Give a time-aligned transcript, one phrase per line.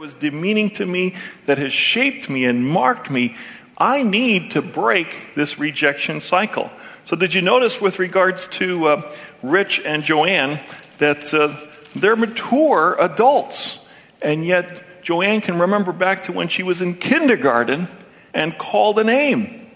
[0.00, 1.14] was demeaning to me,
[1.44, 3.36] that has shaped me and marked me,
[3.76, 6.70] I need to break this rejection cycle.
[7.04, 10.58] So, did you notice with regards to uh, Rich and Joanne
[10.96, 11.54] that uh,
[11.94, 13.86] they're mature adults,
[14.22, 17.86] and yet Joanne can remember back to when she was in kindergarten
[18.32, 19.70] and called a name.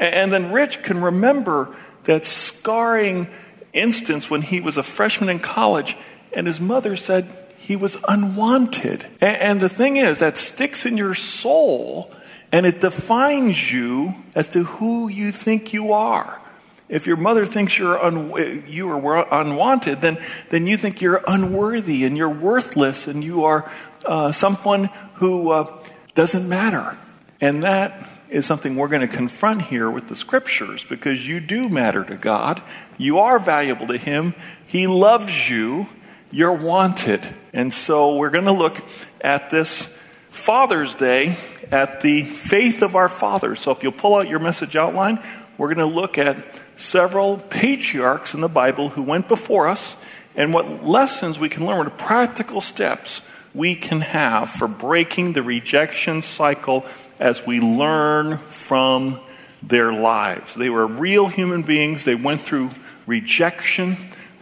[0.00, 3.28] And then Rich can remember that scarring
[3.72, 5.96] instance when he was a freshman in college
[6.32, 7.28] and his mother said
[7.70, 9.06] he was unwanted.
[9.20, 12.12] And the thing is, that sticks in your soul
[12.50, 16.42] and it defines you as to who you think you are.
[16.88, 22.04] If your mother thinks you're un- you are unwanted, then, then you think you're unworthy
[22.04, 23.70] and you're worthless and you are
[24.04, 25.78] uh, someone who uh,
[26.16, 26.98] doesn't matter.
[27.40, 31.68] And that is something we're going to confront here with the scriptures because you do
[31.68, 32.60] matter to God.
[32.98, 34.34] You are valuable to Him.
[34.66, 35.86] He loves you.
[36.32, 37.20] You're wanted.
[37.52, 38.76] And so we're going to look
[39.20, 39.86] at this
[40.28, 41.36] Father's Day
[41.72, 43.60] at the faith of our fathers.
[43.60, 45.18] So if you'll pull out your message outline,
[45.58, 46.36] we're going to look at
[46.76, 50.02] several patriarchs in the Bible who went before us
[50.36, 53.22] and what lessons we can learn, what practical steps
[53.52, 56.86] we can have for breaking the rejection cycle
[57.18, 59.18] as we learn from
[59.64, 60.54] their lives.
[60.54, 62.04] They were real human beings.
[62.04, 62.70] They went through
[63.04, 63.96] rejection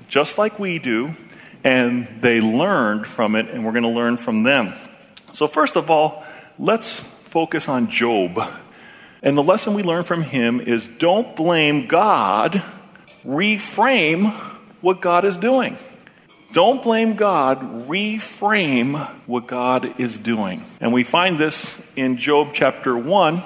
[0.08, 1.14] just like we do,
[1.64, 4.74] and they learned from it, and we're going to learn from them.
[5.32, 6.24] So, first of all,
[6.58, 8.40] let's focus on Job.
[9.22, 12.62] And the lesson we learn from him is don't blame God,
[13.24, 14.32] reframe
[14.80, 15.76] what God is doing.
[16.52, 20.64] Don't blame God, reframe what God is doing.
[20.80, 23.42] And we find this in Job chapter 1,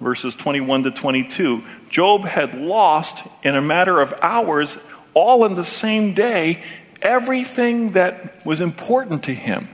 [0.00, 1.62] verses 21 to 22.
[1.88, 6.62] Job had lost in a matter of hours, all in the same day,
[7.02, 9.68] everything that was important to him,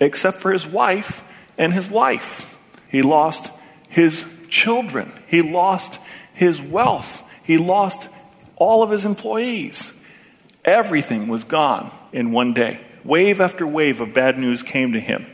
[0.00, 1.24] except for his wife
[1.58, 2.58] and his life.
[2.88, 3.52] He lost
[3.88, 6.00] his children, he lost
[6.32, 8.08] his wealth, he lost
[8.56, 9.92] all of his employees.
[10.64, 12.80] Everything was gone in one day.
[13.04, 15.26] Wave after wave of bad news came to him.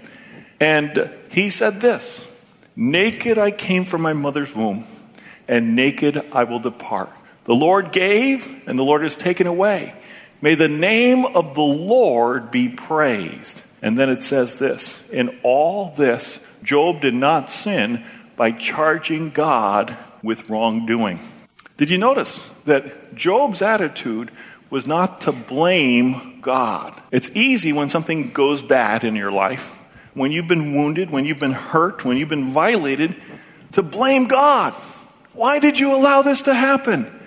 [0.58, 2.26] And he said this
[2.74, 4.86] Naked I came from my mother's womb,
[5.46, 7.10] and naked I will depart.
[7.44, 9.94] The Lord gave, and the Lord has taken away.
[10.42, 13.62] May the name of the Lord be praised.
[13.82, 18.04] And then it says this In all this, Job did not sin
[18.36, 21.20] by charging God with wrongdoing.
[21.76, 24.30] Did you notice that Job's attitude
[24.70, 27.00] was not to blame God.
[27.10, 29.66] It's easy when something goes bad in your life,
[30.14, 33.16] when you've been wounded, when you've been hurt, when you've been violated,
[33.72, 34.72] to blame God.
[35.32, 37.19] Why did you allow this to happen?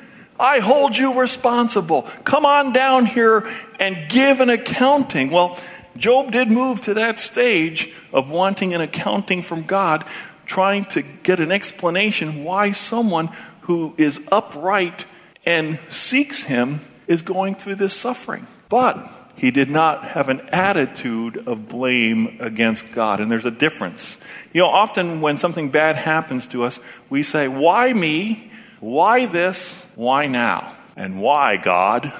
[0.44, 2.02] I hold you responsible.
[2.26, 3.50] Come on down here
[3.80, 5.30] and give an accounting.
[5.30, 5.58] Well,
[5.96, 10.04] Job did move to that stage of wanting an accounting from God,
[10.46, 13.30] trying to get an explanation why someone
[13.62, 15.06] who is upright
[15.46, 18.46] and seeks him is going through this suffering.
[18.68, 23.22] But he did not have an attitude of blame against God.
[23.22, 24.20] And there's a difference.
[24.52, 28.50] You know, often when something bad happens to us, we say, Why me?
[28.84, 29.82] Why this?
[29.96, 30.76] Why now?
[30.98, 32.12] And why God?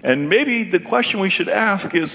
[0.00, 2.14] And maybe the question we should ask is,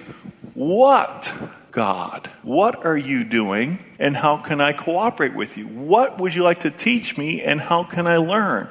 [0.54, 1.34] What,
[1.72, 2.30] God?
[2.44, 3.84] What are you doing?
[4.00, 5.68] And how can I cooperate with you?
[5.68, 7.42] What would you like to teach me?
[7.42, 8.70] And how can I learn?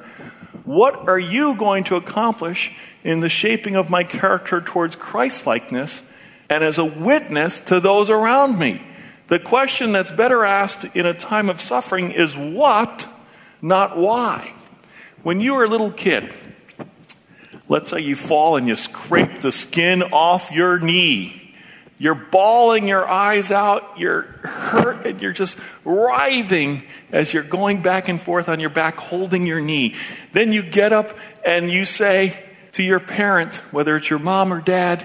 [0.65, 2.73] What are you going to accomplish
[3.05, 6.11] in the shaping of my character towards Christlikeness
[6.49, 8.81] and as a witness to those around me?
[9.29, 13.06] The question that's better asked in a time of suffering is what,
[13.61, 14.55] not why.
[15.22, 16.33] When you were a little kid,
[17.69, 21.55] let's say you fall and you scrape the skin off your knee.
[21.99, 26.82] You're bawling your eyes out, you're hurt, and you're just writhing
[27.12, 29.94] as you're going back and forth on your back, holding your knee.
[30.32, 31.16] Then you get up
[31.47, 32.37] and you say
[32.72, 35.05] to your parent, whether it's your mom or dad,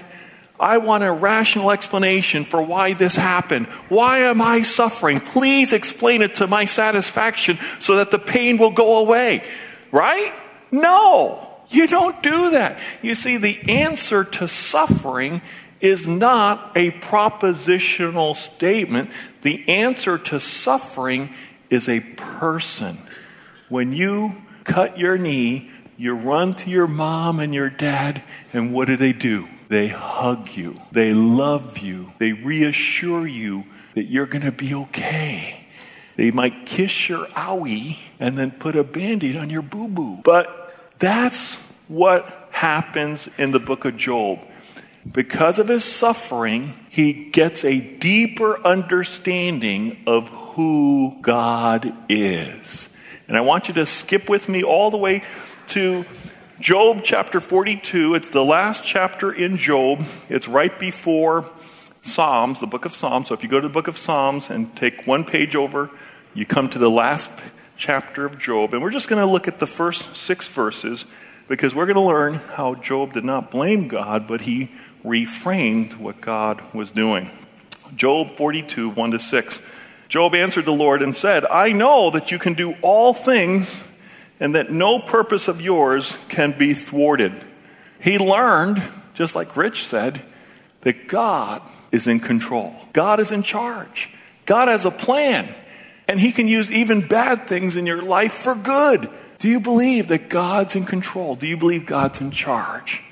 [0.58, 3.66] I want a rational explanation for why this happened.
[3.88, 5.20] Why am I suffering?
[5.20, 9.44] Please explain it to my satisfaction so that the pain will go away.
[9.90, 10.38] Right?
[10.70, 12.78] No, you don't do that.
[13.02, 15.42] You see, the answer to suffering
[15.80, 19.10] is not a propositional statement.
[19.42, 21.30] The answer to suffering
[21.70, 22.98] is a person.
[23.68, 28.86] When you cut your knee, you run to your mom and your dad, and what
[28.86, 29.48] do they do?
[29.68, 33.64] They hug you, they love you, they reassure you
[33.94, 35.57] that you're going to be okay.
[36.18, 40.20] They might kiss your owie and then put a band aid on your boo boo.
[40.24, 41.54] But that's
[41.86, 44.40] what happens in the book of Job.
[45.10, 52.94] because of his suffering, he gets a deeper understanding of who God is.
[53.28, 55.22] And I want you to skip with me all the way
[55.68, 56.04] to
[56.58, 58.16] Job chapter 42.
[58.16, 60.04] It's the last chapter in Job.
[60.28, 61.48] It's right before
[62.02, 63.28] Psalms, the book of Psalms.
[63.28, 65.90] So if you go to the book of Psalms and take one page over,
[66.38, 67.28] you come to the last
[67.76, 68.72] chapter of Job.
[68.72, 71.04] And we're just going to look at the first six verses
[71.48, 74.70] because we're going to learn how Job did not blame God, but he
[75.04, 77.28] reframed what God was doing.
[77.96, 79.60] Job 42, 1 to 6.
[80.08, 83.82] Job answered the Lord and said, I know that you can do all things
[84.38, 87.32] and that no purpose of yours can be thwarted.
[87.98, 88.80] He learned,
[89.14, 90.22] just like Rich said,
[90.82, 92.76] that God is in control.
[92.92, 94.10] God is in charge.
[94.46, 95.52] God has a plan.
[96.08, 99.08] And He can use even bad things in your life for good.
[99.38, 101.36] Do you believe that God's in control?
[101.36, 103.02] Do you believe God's in charge?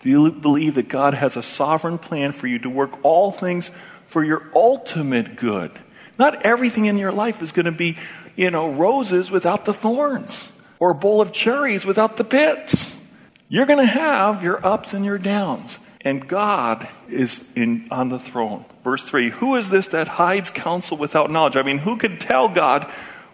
[0.00, 3.70] Do you believe that God has a sovereign plan for you to work all things
[4.06, 5.70] for your ultimate good?
[6.18, 7.98] Not everything in your life is going to be,
[8.34, 13.00] you know, roses without the thorns or a bowl of cherries without the pits.
[13.48, 15.78] You're going to have your ups and your downs.
[16.06, 18.64] And God is in, on the throne.
[18.84, 21.56] Verse 3 Who is this that hides counsel without knowledge?
[21.56, 22.84] I mean, who could tell God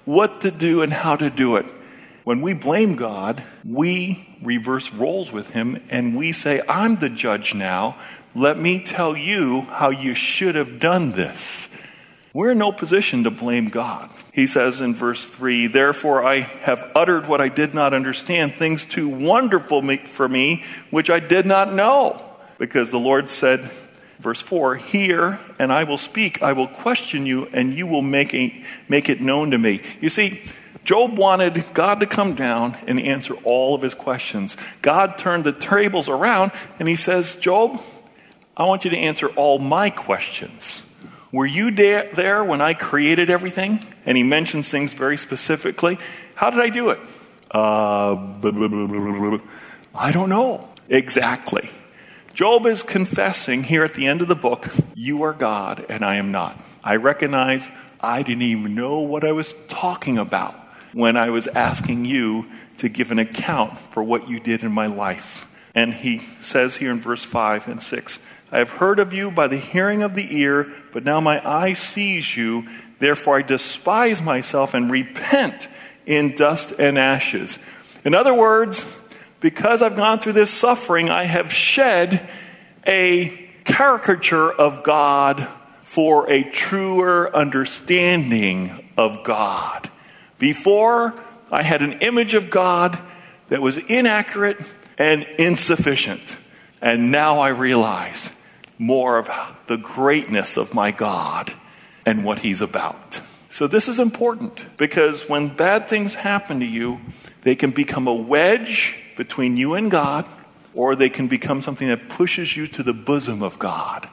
[0.06, 1.66] what to do and how to do it?
[2.24, 7.54] When we blame God, we reverse roles with Him and we say, I'm the judge
[7.54, 7.98] now.
[8.34, 11.68] Let me tell you how you should have done this.
[12.32, 14.08] We're in no position to blame God.
[14.32, 18.86] He says in verse 3 Therefore I have uttered what I did not understand, things
[18.86, 22.30] too wonderful for me, which I did not know.
[22.62, 23.58] Because the Lord said,
[24.20, 26.44] verse 4 Hear, and I will speak.
[26.44, 29.82] I will question you, and you will make, a, make it known to me.
[30.00, 30.40] You see,
[30.84, 34.56] Job wanted God to come down and answer all of his questions.
[34.80, 37.82] God turned the tables around, and he says, Job,
[38.56, 40.84] I want you to answer all my questions.
[41.32, 43.84] Were you there when I created everything?
[44.06, 45.98] And he mentions things very specifically.
[46.36, 47.00] How did I do it?
[47.50, 49.38] Uh, blah, blah, blah,
[49.96, 50.68] I don't know.
[50.88, 51.68] Exactly.
[52.34, 56.16] Job is confessing here at the end of the book, You are God and I
[56.16, 56.58] am not.
[56.82, 57.70] I recognize
[58.00, 60.54] I didn't even know what I was talking about
[60.94, 62.46] when I was asking you
[62.78, 65.46] to give an account for what you did in my life.
[65.74, 68.18] And he says here in verse 5 and 6
[68.50, 71.72] I have heard of you by the hearing of the ear, but now my eye
[71.74, 72.68] sees you.
[72.98, 75.68] Therefore, I despise myself and repent
[76.04, 77.58] in dust and ashes.
[78.04, 78.84] In other words,
[79.42, 82.26] because I've gone through this suffering, I have shed
[82.86, 85.46] a caricature of God
[85.82, 89.90] for a truer understanding of God.
[90.38, 91.14] Before,
[91.50, 92.98] I had an image of God
[93.48, 94.58] that was inaccurate
[94.96, 96.38] and insufficient.
[96.80, 98.32] And now I realize
[98.78, 99.28] more of
[99.66, 101.52] the greatness of my God
[102.06, 103.20] and what He's about.
[103.48, 107.00] So, this is important because when bad things happen to you,
[107.42, 110.26] they can become a wedge between you and God,
[110.74, 114.08] or they can become something that pushes you to the bosom of God.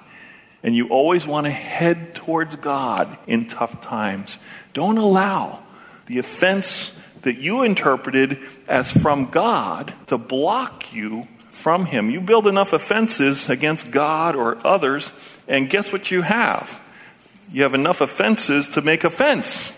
[0.61, 4.37] And you always want to head towards God in tough times.
[4.73, 5.63] Don't allow
[6.05, 12.11] the offense that you interpreted as from God to block you from Him.
[12.11, 15.11] You build enough offenses against God or others,
[15.47, 16.79] and guess what you have?
[17.51, 19.75] You have enough offenses to make a fence.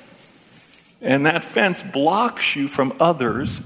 [0.99, 3.61] And that fence blocks you from others.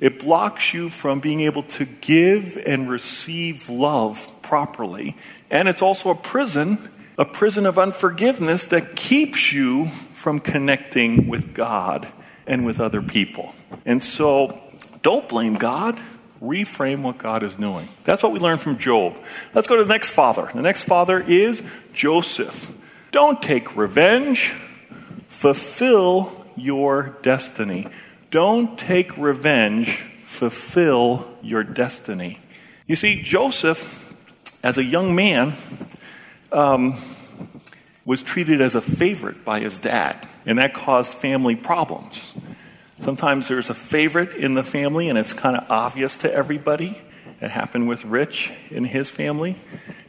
[0.00, 5.16] It blocks you from being able to give and receive love properly.
[5.50, 11.54] And it's also a prison, a prison of unforgiveness that keeps you from connecting with
[11.54, 12.08] God
[12.46, 13.54] and with other people.
[13.84, 14.60] And so
[15.02, 15.98] don't blame God
[16.40, 17.88] reframe what God is doing.
[18.04, 19.16] That's what we learn from Job.
[19.54, 20.50] Let's go to the next father.
[20.54, 21.62] The next father is
[21.92, 22.74] Joseph.
[23.10, 24.52] Don't take revenge,
[25.28, 27.88] fulfill your destiny.
[28.30, 32.38] Don't take revenge, fulfill your destiny.
[32.86, 34.14] You see, Joseph,
[34.62, 35.54] as a young man,
[36.52, 37.00] um,
[38.04, 42.34] was treated as a favorite by his dad, and that caused family problems.
[42.98, 46.98] Sometimes there's a favorite in the family and it's kind of obvious to everybody.
[47.40, 49.56] It happened with Rich in his family.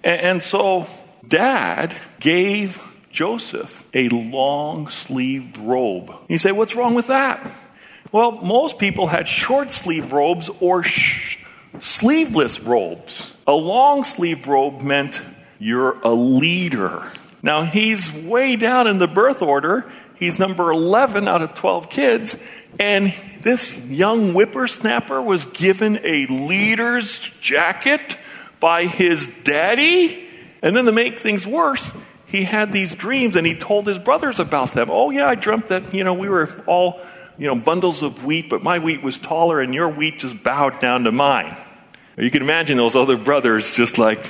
[0.04, 0.88] And, and so
[1.28, 2.82] dad gave
[3.12, 6.14] Joseph a long sleeved robe.
[6.30, 7.46] You say, what's wrong with that?
[8.12, 11.38] Well, most people had short sleeve robes or sh-
[11.80, 13.36] sleeveless robes.
[13.46, 15.22] A long sleeve robe meant
[15.60, 17.12] you're a leader.
[17.42, 19.90] Now, he's way down in the birth order.
[20.16, 22.44] He's number 11 out of 12 kids,
[22.80, 28.18] and this young whippersnapper was given a leader's jacket
[28.60, 30.28] by his daddy.
[30.62, 31.96] And then to make things worse,
[32.26, 34.90] he had these dreams and he told his brothers about them.
[34.92, 37.00] Oh, yeah, I dreamt that, you know, we were all,
[37.38, 40.80] you know, bundles of wheat, but my wheat was taller and your wheat just bowed
[40.80, 41.56] down to mine.
[42.18, 44.26] You can imagine those other brothers just like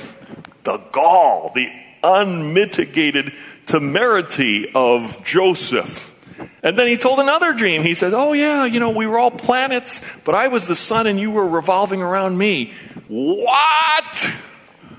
[0.64, 1.70] the gall, the
[2.02, 3.32] unmitigated
[3.66, 6.14] temerity of Joseph.
[6.62, 7.82] And then he told another dream.
[7.82, 11.06] He said, Oh, yeah, you know, we were all planets, but I was the sun
[11.06, 12.74] and you were revolving around me.
[13.08, 14.30] What?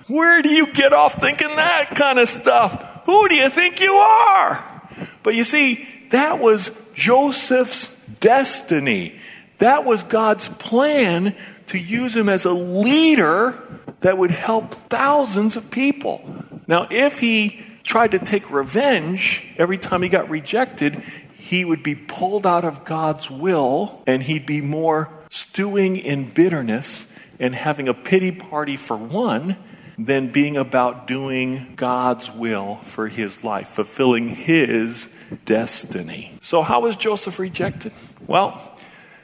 [0.08, 3.06] Where do you get off thinking that kind of stuff?
[3.06, 4.82] Who do you think you are?
[5.22, 9.20] But you see, that was Joseph's destiny.
[9.60, 11.36] That was God's plan
[11.68, 13.62] to use him as a leader
[14.02, 16.24] that would help thousands of people.
[16.68, 21.04] Now, if he tried to take revenge every time he got rejected,
[21.38, 27.12] he would be pulled out of God's will and he'd be more stewing in bitterness
[27.40, 29.58] and having a pity party for one
[29.98, 36.34] than being about doing God's will for his life, fulfilling his destiny.
[36.42, 37.92] So, how was Joseph rejected?
[38.30, 38.62] Well,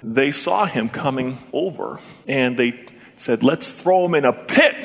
[0.01, 4.75] they saw him coming over and they said, Let's throw him in a pit.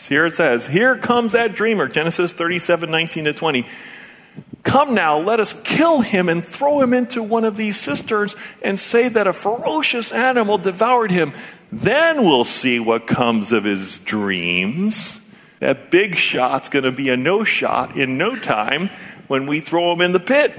[0.00, 3.66] Here it says, Here comes that dreamer, Genesis 37 19 to 20.
[4.62, 8.78] Come now, let us kill him and throw him into one of these cisterns and
[8.78, 11.32] say that a ferocious animal devoured him.
[11.72, 15.20] Then we'll see what comes of his dreams.
[15.58, 18.90] That big shot's going to be a no shot in no time
[19.26, 20.56] when we throw him in the pit.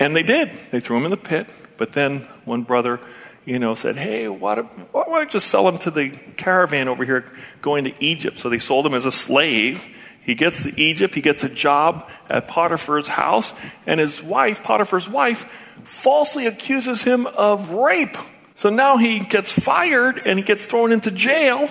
[0.00, 0.50] And they did.
[0.70, 1.46] They threw him in the pit.
[1.80, 3.00] But then one brother,
[3.46, 7.24] you know, said, hey, why don't, I just sell him to the caravan over here
[7.62, 8.38] going to Egypt?
[8.38, 9.82] So they sold him as a slave.
[10.20, 11.14] He gets to Egypt.
[11.14, 13.54] He gets a job at Potiphar's house.
[13.86, 15.50] And his wife, Potiphar's wife,
[15.84, 18.18] falsely accuses him of rape.
[18.52, 21.70] So now he gets fired and he gets thrown into jail.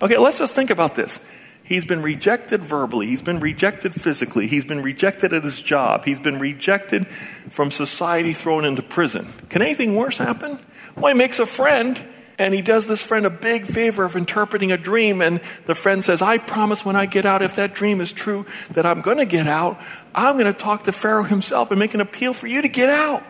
[0.00, 1.20] Okay, let's just think about this.
[1.72, 3.06] He's been rejected verbally.
[3.06, 4.46] He's been rejected physically.
[4.46, 6.04] He's been rejected at his job.
[6.04, 7.06] He's been rejected
[7.48, 9.26] from society, thrown into prison.
[9.48, 10.58] Can anything worse happen?
[10.98, 11.98] Well, he makes a friend
[12.38, 15.22] and he does this friend a big favor of interpreting a dream.
[15.22, 18.44] And the friend says, I promise when I get out, if that dream is true,
[18.72, 19.80] that I'm going to get out,
[20.14, 22.90] I'm going to talk to Pharaoh himself and make an appeal for you to get
[22.90, 23.24] out.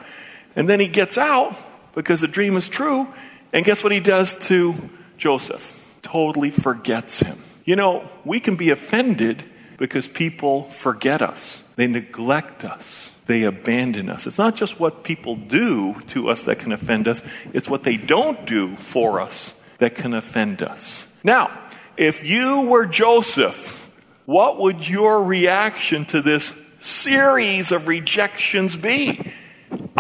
[0.56, 1.56] And then he gets out
[1.94, 3.06] because the dream is true.
[3.52, 4.74] And guess what he does to
[5.16, 5.78] Joseph?
[6.02, 7.38] Totally forgets him.
[7.64, 9.44] You know, we can be offended
[9.78, 14.26] because people forget us, they neglect us, they abandon us.
[14.26, 17.96] It's not just what people do to us that can offend us, it's what they
[17.96, 21.16] don't do for us that can offend us.
[21.24, 21.50] Now,
[21.96, 23.90] if you were Joseph,
[24.24, 29.32] what would your reaction to this series of rejections be?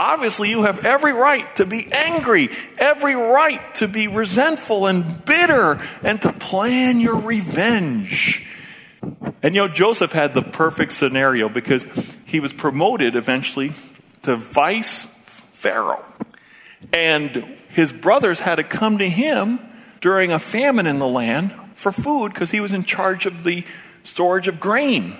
[0.02, 5.80] Obviously, you have every right to be angry, every right to be resentful and bitter,
[6.02, 8.44] and to plan your revenge.
[9.44, 11.86] And you know, Joseph had the perfect scenario because
[12.24, 13.74] he was promoted eventually
[14.22, 15.04] to vice
[15.52, 16.04] Pharaoh.
[16.92, 19.60] And his brothers had to come to him
[20.00, 23.64] during a famine in the land for food because he was in charge of the
[24.02, 25.16] storage of grain.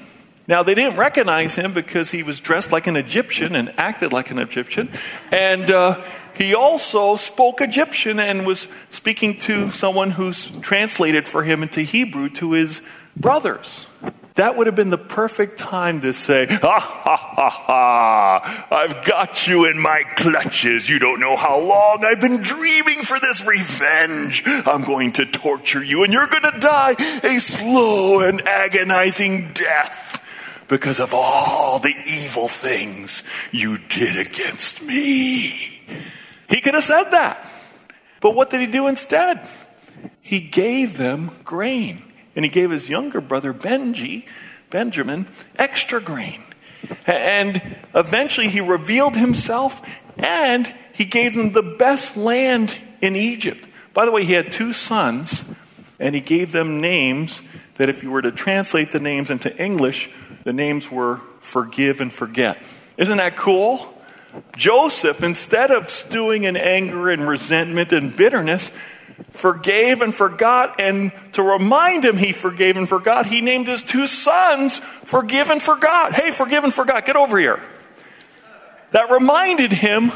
[0.49, 4.31] Now, they didn't recognize him because he was dressed like an Egyptian and acted like
[4.31, 4.91] an Egyptian.
[5.31, 6.01] And uh,
[6.35, 12.29] he also spoke Egyptian and was speaking to someone who's translated for him into Hebrew
[12.31, 12.83] to his
[13.17, 13.87] brothers.
[14.35, 19.47] That would have been the perfect time to say, Ha ha ha ha, I've got
[19.47, 20.89] you in my clutches.
[20.89, 24.43] You don't know how long I've been dreaming for this revenge.
[24.47, 30.02] I'm going to torture you and you're going to die a slow and agonizing death
[30.69, 35.81] because of all the evil things you did against me.
[36.49, 37.47] He could have said that.
[38.21, 39.41] But what did he do instead?
[40.21, 42.03] He gave them grain.
[42.35, 44.27] And he gave his younger brother Benji,
[44.71, 45.27] Benjamin,
[45.57, 46.43] extra grain.
[47.07, 49.83] And eventually he revealed himself
[50.17, 53.67] and he gave them the best land in Egypt.
[53.95, 55.55] By the way, he had two sons
[55.99, 57.41] and he gave them names
[57.77, 60.11] that if you were to translate the names into English
[60.45, 62.59] the names were Forgive and Forget.
[62.97, 63.89] Isn't that cool?
[64.57, 68.75] Joseph, instead of stewing in anger and resentment and bitterness,
[69.31, 70.81] forgave and forgot.
[70.81, 75.61] And to remind him he forgave and forgot, he named his two sons Forgive and
[75.63, 76.15] Forgot.
[76.15, 77.63] Hey, forgive and forgot, get over here.
[78.93, 80.13] That reminded him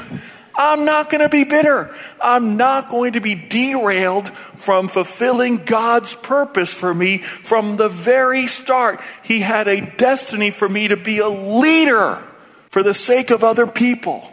[0.57, 1.95] I'm not going to be bitter.
[2.21, 8.47] I'm not going to be derailed from fulfilling God's purpose for me from the very
[8.47, 9.01] start.
[9.23, 12.23] He had a destiny for me to be a leader
[12.71, 14.27] for the sake of other people.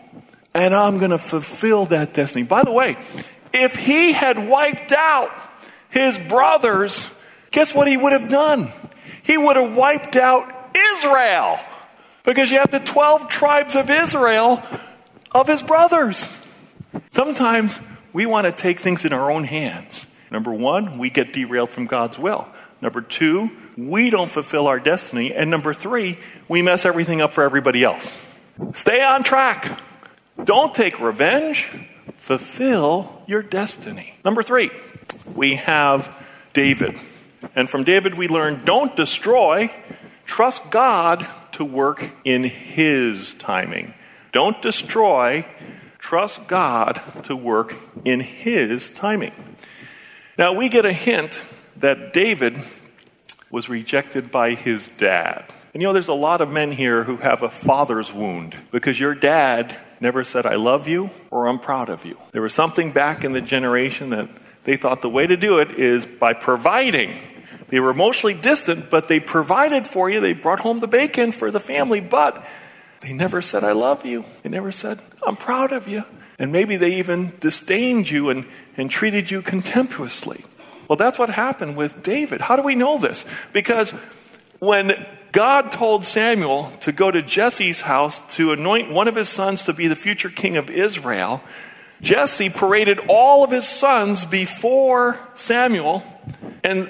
[0.54, 2.46] And I'm going to fulfill that destiny.
[2.46, 2.98] By the way,
[3.52, 5.32] if he had wiped out
[5.90, 7.20] his brothers
[7.54, 8.70] guess what he would have done?
[9.22, 11.58] He would have wiped out Israel
[12.26, 14.62] because you have the 12 tribes of Israel
[15.34, 16.40] of his brothers.
[17.10, 17.80] Sometimes
[18.12, 20.14] we want to take things in our own hands.
[20.32, 22.48] Number one, we get derailed from God's will.
[22.82, 25.34] Number two, we don't fulfill our destiny.
[25.34, 28.26] And number three, we mess everything up for everybody else.
[28.74, 29.80] Stay on track.
[30.44, 31.70] Don't take revenge.
[32.18, 34.16] Fulfill your destiny.
[34.26, 34.70] Number three,
[35.36, 36.12] we have
[36.54, 37.00] David.
[37.56, 39.72] And from David, we learn don't destroy,
[40.26, 43.94] trust God to work in his timing.
[44.34, 45.46] Don't destroy,
[46.00, 49.32] trust God to work in his timing.
[50.38, 51.42] Now, we get a hint
[51.78, 52.60] that David
[53.52, 55.46] was rejected by his dad.
[55.74, 59.00] And you know, there's a lot of men here who have a father's wound because
[59.00, 62.18] your dad never said, I love you or I'm proud of you.
[62.32, 64.30] There was something back in the generation that
[64.64, 67.20] they thought the way to do it is by providing.
[67.70, 70.20] They were emotionally distant, but they provided for you.
[70.20, 72.44] They brought home the bacon for the family, but
[73.04, 74.24] they never said, I love you.
[74.44, 76.04] They never said, I'm proud of you.
[76.40, 78.46] And maybe they even disdained you and,
[78.78, 80.46] and treated you contemptuously.
[80.88, 82.40] Well, that's what happened with David.
[82.40, 83.26] How do we know this?
[83.52, 83.92] Because
[84.60, 89.66] when God told Samuel to go to Jesse's house to anoint one of his sons
[89.66, 91.44] to be the future king of Israel,
[92.02, 96.04] Jesse paraded all of his sons before Samuel,
[96.64, 96.90] and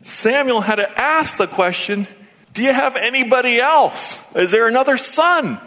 [0.00, 2.06] Samuel had to ask the question
[2.52, 4.34] Do you have anybody else?
[4.36, 5.58] Is there another son?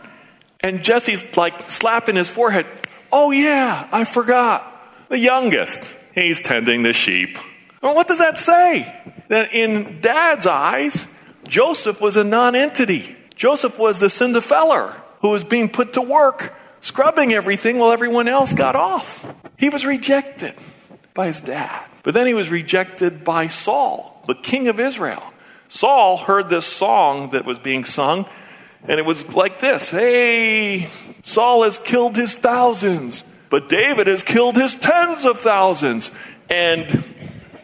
[0.59, 2.65] And Jesse's like slapping his forehead.
[3.11, 4.71] Oh, yeah, I forgot.
[5.09, 5.91] The youngest.
[6.13, 7.37] He's tending the sheep.
[7.81, 8.91] Well, what does that say?
[9.27, 11.13] That in dad's eyes,
[11.47, 13.15] Joseph was a nonentity.
[13.35, 18.53] Joseph was the Cinderfella who was being put to work, scrubbing everything while everyone else
[18.53, 19.25] got off.
[19.57, 20.55] He was rejected
[21.13, 21.87] by his dad.
[22.03, 25.23] But then he was rejected by Saul, the king of Israel.
[25.67, 28.25] Saul heard this song that was being sung,
[28.87, 30.89] and it was like this Hey,
[31.23, 36.11] Saul has killed his thousands, but David has killed his tens of thousands.
[36.49, 37.03] And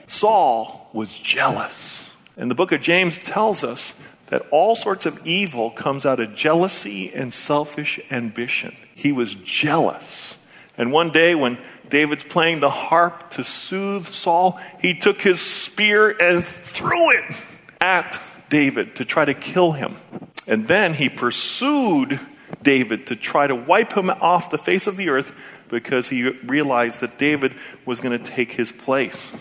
[0.08, 2.16] Saul was jealous.
[2.36, 6.34] And the book of James tells us that all sorts of evil comes out of
[6.34, 8.76] jealousy and selfish ambition.
[8.96, 10.44] He was jealous.
[10.78, 11.60] And one day when
[11.90, 17.36] David's playing the harp to soothe Saul, he took his spear and threw it
[17.82, 19.98] at David to try to kill him.
[20.48, 22.20] And then he pursued
[22.62, 25.34] David to try to wipe him off the face of the earth
[25.70, 27.54] because he realized that David
[27.86, 29.32] was going to take his place.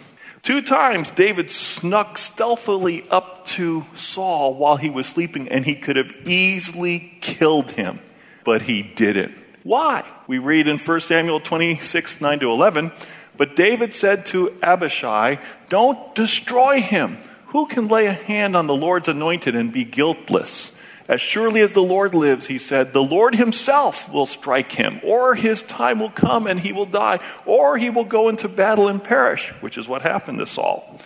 [0.42, 5.96] Two times David snuck stealthily up to Saul while he was sleeping, and he could
[5.96, 8.00] have easily killed him,
[8.44, 9.34] but he didn't.
[9.62, 10.08] Why?
[10.26, 12.92] We read in 1 Samuel 26 9 to 11.
[13.36, 17.18] But David said to Abishai, Don't destroy him.
[17.50, 20.76] Who can lay a hand on the Lord's anointed and be guiltless?
[21.08, 25.34] As surely as the Lord lives, he said, the Lord himself will strike him, or
[25.34, 29.02] his time will come and he will die, or he will go into battle and
[29.02, 31.00] perish, which is what happened to Saul.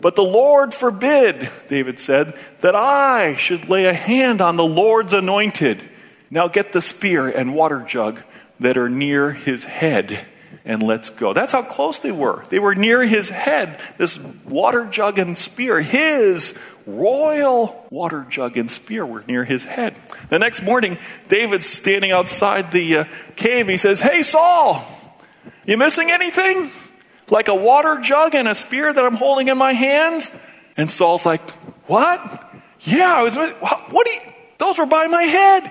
[0.00, 5.12] But the Lord forbid, David said, that I should lay a hand on the Lord's
[5.12, 5.82] anointed.
[6.30, 8.22] Now get the spear and water jug
[8.60, 10.24] that are near his head
[10.64, 11.32] and let's go.
[11.32, 12.44] That's how close they were.
[12.48, 15.80] They were near his head, this water jug and spear.
[15.80, 19.94] His royal water jug and spear were near his head.
[20.28, 23.04] The next morning, David's standing outside the uh,
[23.36, 23.68] cave.
[23.68, 24.84] He says, Hey, Saul,
[25.64, 26.70] you missing anything?
[27.30, 30.30] Like a water jug and a spear that I'm holding in my hands?
[30.76, 31.48] And Saul's like,
[31.86, 32.20] What?
[32.80, 34.20] Yeah, I was, what do you,
[34.58, 35.70] those were by my head.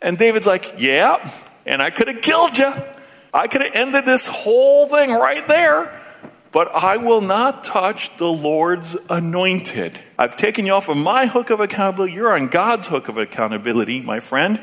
[0.00, 1.30] And David's like, Yeah,
[1.66, 2.72] and I could have killed you.
[3.34, 5.98] I could have ended this whole thing right there,
[6.50, 9.98] but I will not touch the Lord's anointed.
[10.18, 12.12] I've taken you off of my hook of accountability.
[12.12, 14.60] You're on God's hook of accountability, my friend.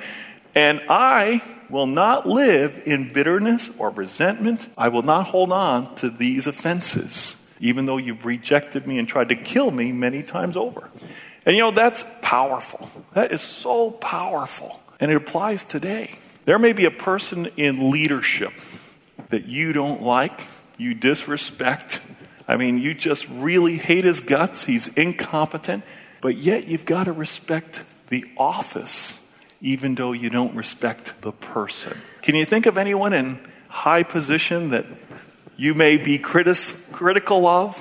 [0.54, 4.68] And I will not live in bitterness or resentment.
[4.78, 9.30] I will not hold on to these offenses, even though you've rejected me and tried
[9.30, 10.90] to kill me many times over.
[11.46, 12.90] And you know, that's powerful.
[13.14, 14.80] That is so powerful.
[15.00, 16.16] And it applies today.
[16.50, 18.54] There may be a person in leadership
[19.30, 20.48] that you don't like,
[20.80, 22.02] you disrespect.
[22.48, 24.66] I mean, you just really hate his guts.
[24.66, 25.84] He's incompetent.
[26.22, 29.32] But yet you've got to respect the office,
[29.62, 31.96] even though you don't respect the person.
[32.24, 34.88] Can you think of anyone in high position that
[35.56, 37.78] you may be critis- critical of?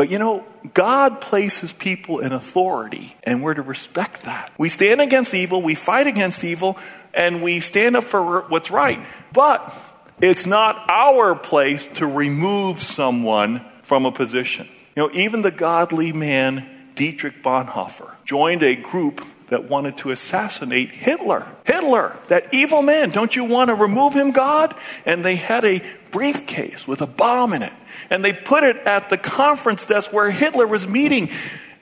[0.00, 4.50] But you know, God places people in authority, and we're to respect that.
[4.56, 6.78] We stand against evil, we fight against evil,
[7.12, 9.04] and we stand up for what's right.
[9.34, 9.74] But
[10.22, 14.70] it's not our place to remove someone from a position.
[14.96, 20.90] You know, even the godly man Dietrich Bonhoeffer joined a group that wanted to assassinate
[20.90, 21.46] Hitler.
[21.64, 24.74] Hitler, that evil man, don't you want to remove him, God?
[25.04, 27.72] And they had a briefcase with a bomb in it.
[28.08, 31.30] And they put it at the conference desk where Hitler was meeting.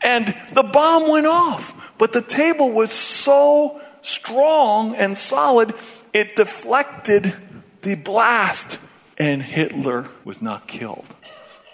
[0.02, 1.74] And the bomb went off.
[1.98, 5.74] But the table was so strong and solid,
[6.12, 7.34] it deflected
[7.82, 8.78] the blast.
[9.18, 11.14] And Hitler was not killed.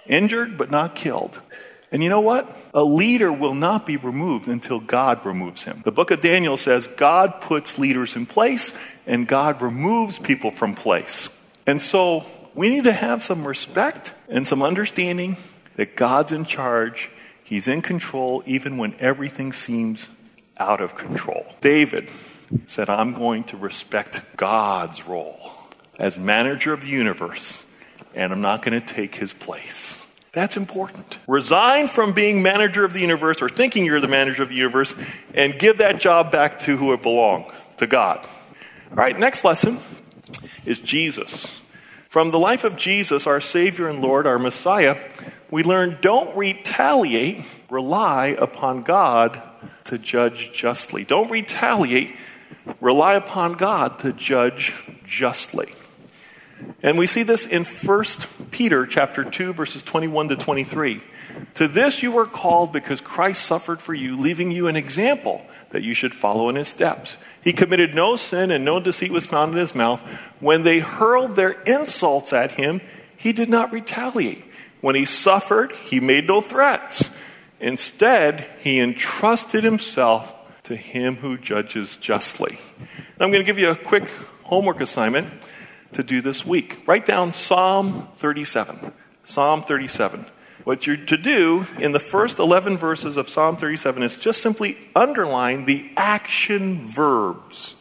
[0.06, 1.40] Injured, but not killed.
[1.94, 2.52] And you know what?
[2.74, 5.80] A leader will not be removed until God removes him.
[5.84, 8.76] The book of Daniel says God puts leaders in place
[9.06, 11.28] and God removes people from place.
[11.68, 15.36] And so we need to have some respect and some understanding
[15.76, 17.10] that God's in charge.
[17.44, 20.08] He's in control even when everything seems
[20.58, 21.46] out of control.
[21.60, 22.10] David
[22.66, 25.52] said, I'm going to respect God's role
[25.96, 27.64] as manager of the universe,
[28.16, 30.03] and I'm not going to take his place.
[30.34, 31.18] That's important.
[31.28, 34.94] Resign from being manager of the universe or thinking you're the manager of the universe
[35.32, 38.26] and give that job back to who it belongs, to God.
[38.90, 39.78] All right, next lesson
[40.64, 41.60] is Jesus.
[42.08, 44.98] From the life of Jesus, our Savior and Lord, our Messiah,
[45.50, 49.40] we learn don't retaliate, rely upon God
[49.84, 51.04] to judge justly.
[51.04, 52.14] Don't retaliate,
[52.80, 54.72] rely upon God to judge
[55.06, 55.72] justly.
[56.82, 58.04] And we see this in 1
[58.50, 61.02] Peter chapter 2 verses 21 to 23.
[61.54, 65.82] To this you were called because Christ suffered for you, leaving you an example that
[65.82, 67.16] you should follow in his steps.
[67.42, 70.00] He committed no sin and no deceit was found in his mouth.
[70.40, 72.80] When they hurled their insults at him,
[73.16, 74.44] he did not retaliate.
[74.80, 77.16] When he suffered, he made no threats.
[77.60, 82.58] Instead, he entrusted himself to him who judges justly.
[83.18, 84.10] I'm going to give you a quick
[84.42, 85.32] homework assignment
[85.94, 86.86] to do this week.
[86.86, 88.92] Write down Psalm 37.
[89.24, 90.26] Psalm 37.
[90.64, 94.78] What you're to do in the first 11 verses of Psalm 37 is just simply
[94.94, 97.74] underline the action verbs.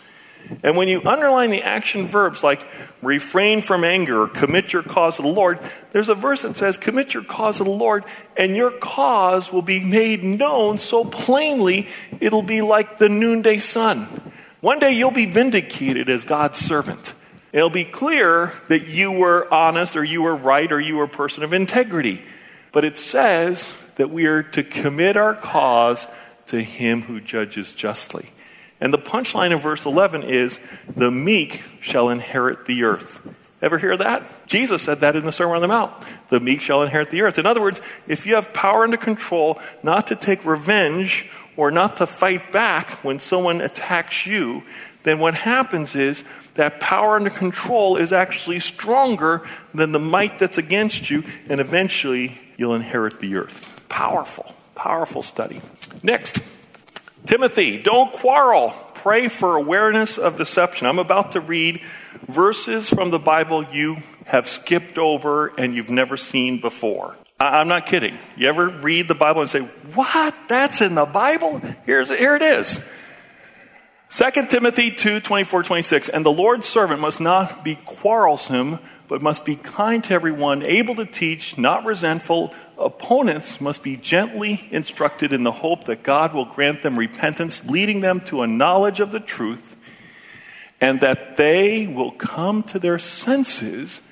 [0.64, 2.66] And when you underline the action verbs like
[3.02, 5.60] refrain from anger or commit your cause to the Lord,
[5.92, 8.04] there's a verse that says, Commit your cause to the Lord,
[8.36, 11.88] and your cause will be made known so plainly
[12.20, 14.04] it'll be like the noonday sun.
[14.60, 17.14] One day you'll be vindicated as God's servant.
[17.54, 21.08] It'll be clear that you were honest or you were right or you were a
[21.10, 22.22] person of integrity.
[22.72, 26.08] But it says that we are to commit our cause
[26.48, 28.30] to him who judges justly.
[28.82, 30.60] And the punchline of verse 11 is
[30.96, 33.22] the meek shall inherit the earth.
[33.62, 34.48] Ever hear that?
[34.48, 35.94] Jesus said that in the Sermon on the Mount.
[36.30, 37.38] The meek shall inherit the earth.
[37.38, 41.98] In other words, if you have power under control not to take revenge or not
[41.98, 44.64] to fight back when someone attacks you,
[45.04, 50.58] then what happens is that power under control is actually stronger than the might that's
[50.58, 53.86] against you, and eventually you'll inherit the earth.
[53.90, 55.62] Powerful, powerful study.
[56.04, 56.42] Next,
[57.26, 58.74] Timothy, don't quarrel.
[58.96, 60.88] Pray for awareness of deception.
[60.88, 61.82] I'm about to read
[62.28, 67.16] verses from the Bible you have skipped over and you've never seen before.
[67.40, 68.18] I'm not kidding.
[68.38, 69.62] You ever read the Bible and say,
[69.96, 70.34] What?
[70.48, 71.60] That's in the Bible?
[71.86, 72.88] Here's, here it is.
[74.14, 76.10] 2 Timothy 2 24, 26.
[76.10, 80.94] And the Lord's servant must not be quarrelsome, but must be kind to everyone, able
[80.98, 82.54] to teach, not resentful.
[82.78, 88.02] Opponents must be gently instructed in the hope that God will grant them repentance, leading
[88.02, 89.76] them to a knowledge of the truth,
[90.80, 94.08] and that they will come to their senses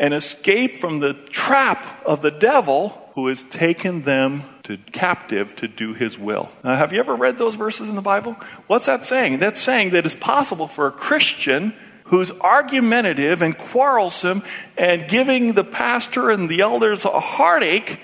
[0.00, 5.68] and escape from the trap of the devil who has taken them to captive to
[5.68, 6.50] do his will.
[6.62, 8.36] Now, have you ever read those verses in the Bible?
[8.66, 9.38] What's that saying?
[9.38, 11.74] That's saying that it's possible for a Christian
[12.04, 14.42] who's argumentative and quarrelsome
[14.76, 18.00] and giving the pastor and the elders a heartache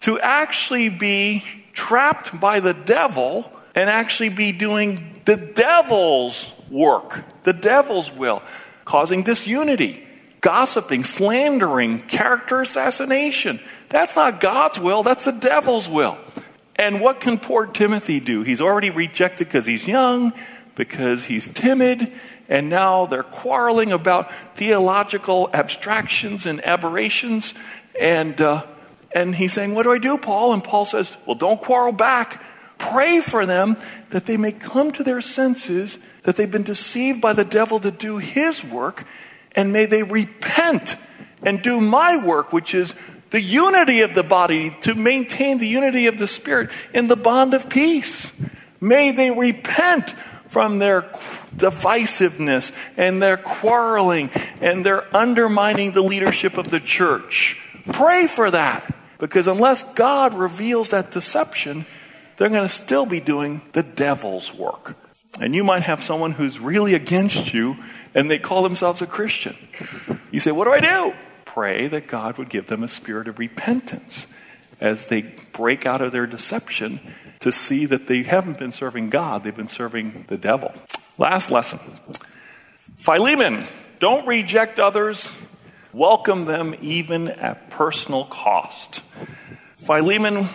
[0.00, 7.52] to actually be trapped by the devil and actually be doing the devil's work, the
[7.52, 8.42] devil's will,
[8.84, 10.06] causing disunity
[10.40, 13.60] gossiping, slandering, character assassination.
[13.88, 16.18] That's not God's will, that's the devil's will.
[16.76, 18.42] And what can poor Timothy do?
[18.42, 20.32] He's already rejected because he's young,
[20.76, 22.12] because he's timid,
[22.48, 27.54] and now they're quarreling about theological abstractions and aberrations.
[27.98, 28.64] And, uh,
[29.12, 30.52] and he's saying, What do I do, Paul?
[30.52, 32.42] And Paul says, Well, don't quarrel back.
[32.78, 33.76] Pray for them
[34.10, 37.90] that they may come to their senses, that they've been deceived by the devil to
[37.90, 39.04] do his work,
[39.56, 40.96] and may they repent
[41.42, 42.94] and do my work, which is
[43.30, 47.54] the unity of the body, to maintain the unity of the Spirit in the bond
[47.54, 48.38] of peace.
[48.80, 50.14] May they repent
[50.48, 51.02] from their
[51.54, 57.60] divisiveness and their quarreling and their undermining the leadership of the church.
[57.92, 58.94] Pray for that.
[59.18, 61.86] Because unless God reveals that deception,
[62.36, 64.96] they're going to still be doing the devil's work.
[65.40, 67.76] And you might have someone who's really against you
[68.14, 69.56] and they call themselves a Christian.
[70.30, 71.14] You say, What do I do?
[71.58, 74.28] Pray that God would give them a spirit of repentance
[74.80, 77.00] as they break out of their deception
[77.40, 80.72] to see that they haven't been serving God, they've been serving the devil.
[81.18, 81.80] Last lesson
[82.98, 83.66] Philemon,
[83.98, 85.36] don't reject others,
[85.92, 89.02] welcome them even at personal cost.
[89.78, 90.46] Philemon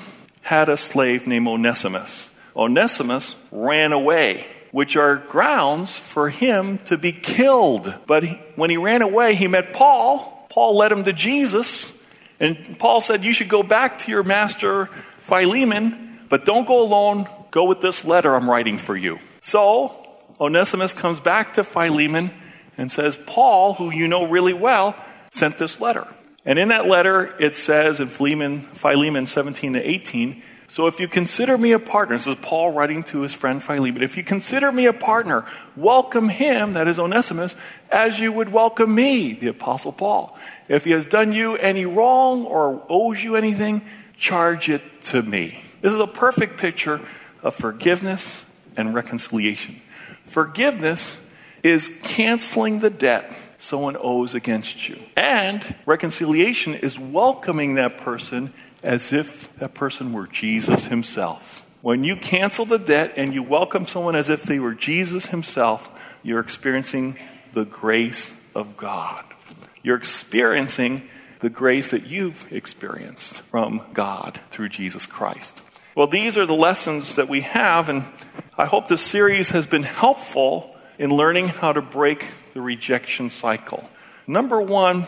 [0.41, 2.33] had a slave named Onesimus.
[2.55, 7.93] Onesimus ran away, which are grounds for him to be killed.
[8.07, 10.29] But he, when he ran away, he met Paul.
[10.53, 11.91] Paul led him to Jesus.
[12.39, 14.85] And Paul said, You should go back to your master
[15.21, 17.27] Philemon, but don't go alone.
[17.49, 19.17] Go with this letter I'm writing for you.
[19.41, 19.95] So
[20.39, 22.29] Onesimus comes back to Philemon
[22.77, 24.95] and says, Paul, who you know really well,
[25.31, 26.07] sent this letter.
[26.45, 31.07] And in that letter, it says in Philemon, Philemon 17 to 18, so if you
[31.07, 34.71] consider me a partner, this is Paul writing to his friend Philemon, if you consider
[34.71, 37.55] me a partner, welcome him, that is Onesimus,
[37.91, 40.35] as you would welcome me, the Apostle Paul.
[40.67, 43.83] If he has done you any wrong or owes you anything,
[44.17, 45.63] charge it to me.
[45.81, 46.99] This is a perfect picture
[47.43, 48.43] of forgiveness
[48.75, 49.79] and reconciliation.
[50.25, 51.23] Forgiveness
[51.61, 54.97] is canceling the debt someone owes against you.
[55.15, 58.51] And reconciliation is welcoming that person
[58.83, 61.65] as if that person were Jesus himself.
[61.81, 65.89] When you cancel the debt and you welcome someone as if they were Jesus himself,
[66.21, 67.17] you're experiencing
[67.53, 69.25] the grace of God.
[69.81, 75.61] You're experiencing the grace that you've experienced from God through Jesus Christ.
[75.95, 78.05] Well, these are the lessons that we have, and
[78.57, 83.89] I hope this series has been helpful in learning how to break the rejection cycle.
[84.25, 85.05] Number one,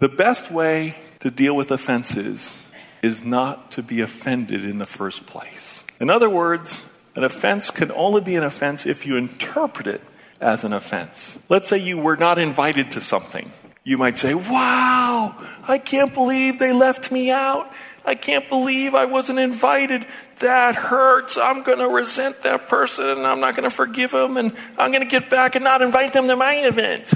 [0.00, 2.65] the best way to deal with offenses
[3.06, 5.84] is not to be offended in the first place.
[6.00, 10.02] In other words, an offense can only be an offense if you interpret it
[10.40, 11.38] as an offense.
[11.48, 13.50] Let's say you were not invited to something.
[13.84, 15.34] You might say, Wow,
[15.66, 17.72] I can't believe they left me out.
[18.04, 20.06] I can't believe I wasn't invited.
[20.40, 21.38] That hurts.
[21.38, 24.92] I'm going to resent that person and I'm not going to forgive them and I'm
[24.92, 27.12] going to get back and not invite them to my event.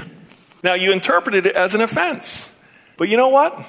[0.63, 2.57] Now, you interpreted it as an offense.
[2.97, 3.59] But you know what?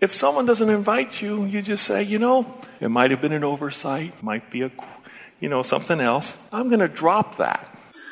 [0.00, 3.44] If someone doesn't invite you, you just say, you know, it might have been an
[3.44, 4.70] oversight, might be a,
[5.40, 6.36] you know, something else.
[6.52, 7.66] I'm going to drop that.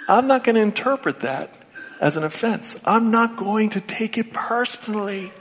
[0.08, 1.52] I'm not going to interpret that
[2.00, 2.80] as an offense.
[2.84, 5.32] I'm not going to take it personally.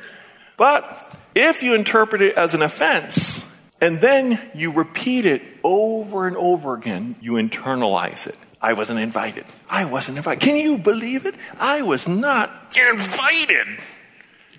[0.57, 3.47] But if you interpret it as an offense,
[3.79, 8.37] and then you repeat it over and over again, you internalize it.
[8.61, 9.45] I wasn't invited.
[9.69, 10.41] I wasn't invited.
[10.41, 11.35] Can you believe it?
[11.59, 13.67] I was not invited.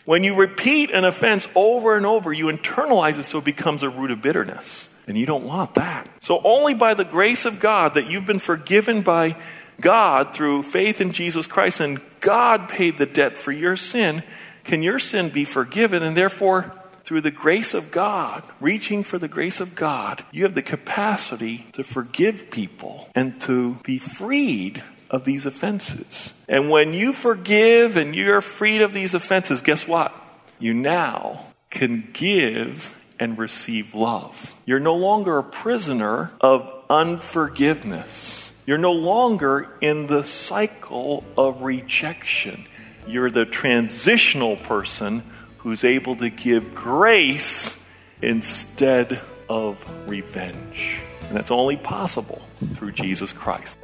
[0.09, 3.91] When you repeat an offense over and over, you internalize it so it becomes a
[3.91, 4.89] root of bitterness.
[5.07, 6.09] And you don't want that.
[6.21, 9.37] So, only by the grace of God that you've been forgiven by
[9.83, 14.23] God through faith in Jesus Christ and God paid the debt for your sin
[14.65, 19.29] can your sin be forgiven and therefore through the grace of God, reaching for the
[19.29, 25.25] grace of God, you have the capacity to forgive people and to be freed of
[25.25, 26.35] these offenses.
[26.49, 30.15] And when you forgive and you're freed of these offenses, guess what?
[30.59, 34.55] You now can give and receive love.
[34.65, 38.53] You're no longer a prisoner of unforgiveness.
[38.67, 42.67] You're no longer in the cycle of rejection.
[43.07, 45.23] You're the transitional person
[45.59, 47.85] who's able to give grace
[48.21, 51.01] instead of revenge.
[51.29, 52.43] And that's only possible
[52.75, 53.79] through Jesus Christ.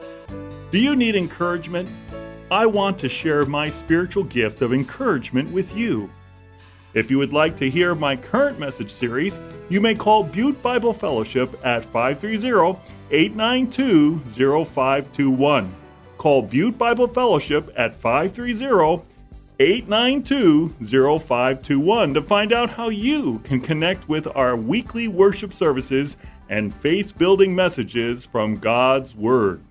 [0.74, 1.88] Do you need encouragement?
[2.50, 6.10] I want to share my spiritual gift of encouragement with you.
[6.94, 10.92] If you would like to hear my current message series, you may call Butte Bible
[10.92, 12.76] Fellowship at 530
[13.12, 14.18] 892
[14.64, 15.72] 0521.
[16.18, 19.08] Call Butte Bible Fellowship at 530
[19.60, 26.16] 892 0521 to find out how you can connect with our weekly worship services
[26.48, 29.62] and faith building messages from God's Word.